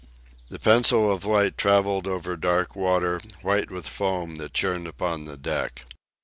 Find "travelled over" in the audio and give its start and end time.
1.59-2.35